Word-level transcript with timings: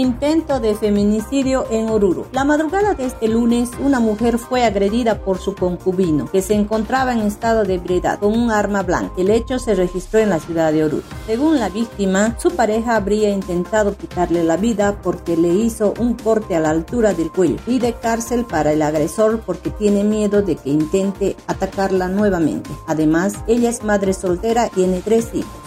Intento 0.00 0.60
de 0.60 0.74
feminicidio 0.74 1.66
en 1.70 1.90
Oruro. 1.90 2.26
La 2.32 2.42
madrugada 2.42 2.94
de 2.94 3.04
este 3.04 3.28
lunes, 3.28 3.68
una 3.84 4.00
mujer 4.00 4.38
fue 4.38 4.64
agredida 4.64 5.18
por 5.18 5.36
su 5.36 5.54
concubino, 5.54 6.24
que 6.24 6.40
se 6.40 6.54
encontraba 6.54 7.12
en 7.12 7.18
estado 7.18 7.64
de 7.64 7.74
ebriedad 7.74 8.18
con 8.18 8.32
un 8.32 8.50
arma 8.50 8.82
blanca. 8.82 9.12
El 9.18 9.28
hecho 9.28 9.58
se 9.58 9.74
registró 9.74 10.20
en 10.20 10.30
la 10.30 10.40
ciudad 10.40 10.72
de 10.72 10.84
Oruro. 10.84 11.02
Según 11.26 11.60
la 11.60 11.68
víctima, 11.68 12.34
su 12.40 12.52
pareja 12.52 12.96
habría 12.96 13.28
intentado 13.28 13.94
quitarle 13.94 14.42
la 14.42 14.56
vida 14.56 14.98
porque 15.02 15.36
le 15.36 15.48
hizo 15.48 15.92
un 15.98 16.14
corte 16.14 16.56
a 16.56 16.60
la 16.60 16.70
altura 16.70 17.12
del 17.12 17.30
cuello 17.30 17.56
y 17.66 17.78
de 17.78 17.92
cárcel 17.92 18.46
para 18.46 18.72
el 18.72 18.80
agresor 18.80 19.42
porque 19.44 19.68
tiene 19.68 20.02
miedo 20.02 20.40
de 20.40 20.56
que 20.56 20.70
intente 20.70 21.36
atacarla 21.46 22.08
nuevamente. 22.08 22.70
Además, 22.86 23.34
ella 23.46 23.68
es 23.68 23.84
madre 23.84 24.14
soltera 24.14 24.68
y 24.68 24.70
tiene 24.70 25.02
tres 25.04 25.28
hijos. 25.34 25.60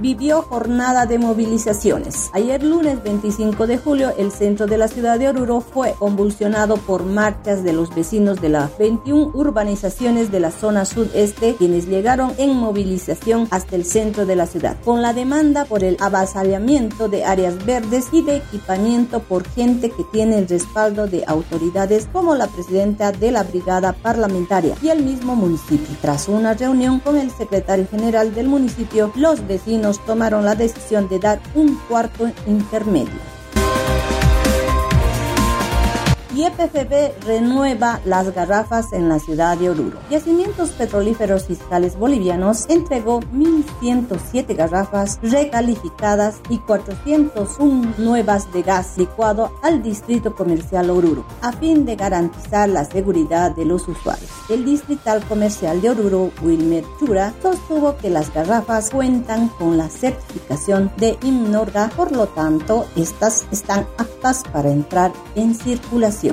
Vivió 0.00 0.42
jornada 0.42 1.06
de 1.06 1.18
movilizaciones. 1.18 2.30
Ayer 2.32 2.62
lunes 2.62 3.02
25 3.02 3.66
de 3.66 3.78
julio, 3.78 4.12
el 4.18 4.32
centro 4.32 4.66
de 4.66 4.78
la 4.78 4.88
ciudad 4.88 5.18
de 5.18 5.28
Oruro 5.28 5.60
fue 5.60 5.94
convulsionado 5.98 6.76
por 6.76 7.04
marchas 7.04 7.62
de 7.62 7.72
los 7.72 7.94
vecinos 7.94 8.40
de 8.40 8.48
las 8.48 8.76
21 8.78 9.30
urbanizaciones 9.34 10.30
de 10.30 10.40
la 10.40 10.50
zona 10.50 10.84
sudeste, 10.84 11.54
quienes 11.56 11.86
llegaron 11.86 12.32
en 12.38 12.56
movilización 12.56 13.48
hasta 13.50 13.76
el 13.76 13.84
centro 13.84 14.26
de 14.26 14.36
la 14.36 14.46
ciudad, 14.46 14.76
con 14.84 15.02
la 15.02 15.12
demanda 15.12 15.64
por 15.64 15.84
el 15.84 15.96
avasallamiento 16.00 17.08
de 17.08 17.24
áreas 17.24 17.64
verdes 17.64 18.06
y 18.12 18.22
de 18.22 18.36
equipamiento 18.36 19.20
por 19.20 19.46
gente 19.48 19.90
que 19.90 20.04
tiene 20.12 20.38
el 20.38 20.48
respaldo 20.48 21.06
de 21.06 21.24
autoridades 21.26 22.08
como 22.12 22.34
la 22.34 22.46
presidenta 22.46 23.12
de 23.12 23.30
la 23.30 23.42
brigada 23.42 23.92
parlamentaria 23.92 24.74
y 24.82 24.88
el 24.88 25.02
mismo 25.02 25.36
municipio. 25.36 25.96
Tras 26.00 26.28
una 26.28 26.54
reunión 26.54 27.00
con 27.00 27.16
el 27.16 27.30
secretario 27.30 27.86
general 27.88 28.34
del 28.34 28.48
municipio, 28.48 29.12
los 29.14 29.46
vecinos 29.46 29.75
tomaron 30.04 30.44
la 30.44 30.54
decisión 30.54 31.08
de 31.08 31.18
dar 31.18 31.40
un 31.54 31.76
cuarto 31.88 32.30
intermedio. 32.46 33.35
Y 36.36 36.44
EPFB 36.44 37.24
renueva 37.24 37.98
las 38.04 38.34
garrafas 38.34 38.92
en 38.92 39.08
la 39.08 39.18
ciudad 39.18 39.56
de 39.56 39.70
Oruro. 39.70 39.98
Yacimientos 40.10 40.70
Petrolíferos 40.72 41.46
Fiscales 41.46 41.96
Bolivianos 41.96 42.66
entregó 42.68 43.20
1.107 43.20 44.54
garrafas 44.54 45.18
recalificadas 45.22 46.36
y 46.50 46.58
401 46.58 47.94
nuevas 47.96 48.52
de 48.52 48.62
gas 48.62 48.98
licuado 48.98 49.50
al 49.62 49.82
Distrito 49.82 50.34
Comercial 50.34 50.90
Oruro, 50.90 51.24
a 51.40 51.52
fin 51.52 51.86
de 51.86 51.96
garantizar 51.96 52.68
la 52.68 52.84
seguridad 52.84 53.56
de 53.56 53.64
los 53.64 53.88
usuarios. 53.88 54.30
El 54.50 54.66
Distrital 54.66 55.24
Comercial 55.24 55.80
de 55.80 55.90
Oruro, 55.90 56.30
Wilmer 56.42 56.84
Chura, 56.98 57.32
sostuvo 57.40 57.96
que 57.96 58.10
las 58.10 58.32
garrafas 58.34 58.90
cuentan 58.90 59.48
con 59.48 59.78
la 59.78 59.88
certificación 59.88 60.92
de 60.98 61.16
IMNORGA, 61.22 61.88
por 61.96 62.12
lo 62.12 62.26
tanto, 62.26 62.84
estas 62.94 63.46
están 63.50 63.86
aptas 63.96 64.42
para 64.52 64.70
entrar 64.70 65.12
en 65.34 65.54
circulación. 65.54 66.25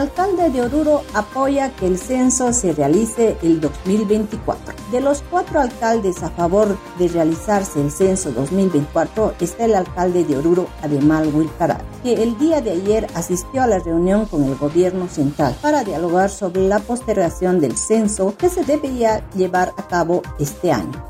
Alcalde 0.00 0.48
de 0.48 0.62
Oruro 0.62 1.02
apoya 1.12 1.70
que 1.76 1.86
el 1.86 1.98
censo 1.98 2.54
se 2.54 2.72
realice 2.72 3.36
el 3.42 3.60
2024. 3.60 4.74
De 4.90 5.00
los 5.02 5.22
cuatro 5.30 5.60
alcaldes 5.60 6.22
a 6.22 6.30
favor 6.30 6.78
de 6.98 7.08
realizarse 7.08 7.82
el 7.82 7.90
censo 7.90 8.32
2024 8.32 9.34
está 9.40 9.66
el 9.66 9.74
alcalde 9.74 10.24
de 10.24 10.38
Oruro, 10.38 10.68
Ademal 10.80 11.28
Wilcaral, 11.34 11.82
que 12.02 12.22
el 12.22 12.38
día 12.38 12.62
de 12.62 12.70
ayer 12.70 13.08
asistió 13.14 13.62
a 13.62 13.66
la 13.66 13.78
reunión 13.78 14.24
con 14.24 14.44
el 14.44 14.56
gobierno 14.56 15.06
central 15.06 15.54
para 15.60 15.84
dialogar 15.84 16.30
sobre 16.30 16.66
la 16.66 16.78
postergación 16.78 17.60
del 17.60 17.76
censo 17.76 18.34
que 18.38 18.48
se 18.48 18.64
debería 18.64 19.28
llevar 19.34 19.74
a 19.76 19.86
cabo 19.86 20.22
este 20.38 20.72
año. 20.72 21.09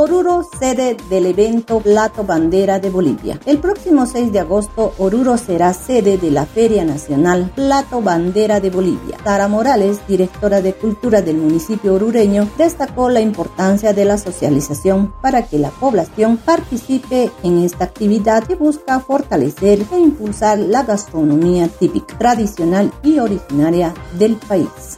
Oruro, 0.00 0.48
sede 0.58 0.96
del 1.10 1.26
evento 1.26 1.80
Plato 1.80 2.24
Bandera 2.24 2.78
de 2.78 2.88
Bolivia. 2.88 3.38
El 3.44 3.58
próximo 3.58 4.06
6 4.06 4.32
de 4.32 4.40
agosto, 4.40 4.94
Oruro 4.96 5.36
será 5.36 5.74
sede 5.74 6.16
de 6.16 6.30
la 6.30 6.46
Feria 6.46 6.86
Nacional 6.86 7.52
Plato 7.54 8.00
Bandera 8.00 8.60
de 8.60 8.70
Bolivia. 8.70 9.18
Tara 9.22 9.46
Morales, 9.46 9.98
directora 10.08 10.62
de 10.62 10.72
Cultura 10.72 11.20
del 11.20 11.36
municipio 11.36 11.92
orureño, 11.92 12.48
destacó 12.56 13.10
la 13.10 13.20
importancia 13.20 13.92
de 13.92 14.06
la 14.06 14.16
socialización 14.16 15.12
para 15.20 15.42
que 15.42 15.58
la 15.58 15.68
población 15.68 16.38
participe 16.38 17.30
en 17.42 17.58
esta 17.58 17.84
actividad 17.84 18.44
que 18.44 18.54
busca 18.54 19.00
fortalecer 19.00 19.84
e 19.92 19.98
impulsar 19.98 20.58
la 20.58 20.82
gastronomía 20.82 21.68
típica, 21.68 22.16
tradicional 22.16 22.90
y 23.02 23.18
originaria 23.18 23.92
del 24.18 24.36
país. 24.36 24.96